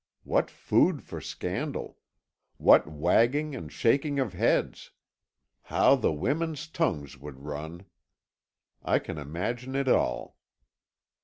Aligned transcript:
What 0.23 0.49
food 0.49 1.03
for 1.03 1.21
scandal! 1.21 1.99
What 2.57 2.87
wagging 2.87 3.55
and 3.55 3.71
shaking 3.71 4.17
of 4.17 4.33
heads! 4.33 4.89
How 5.65 5.95
the 5.95 6.11
women's 6.11 6.67
tongues 6.67 7.19
would 7.19 7.41
run! 7.45 7.85
I 8.81 8.97
can 8.97 9.19
imagine 9.19 9.75
it 9.75 9.87
all. 9.87 10.37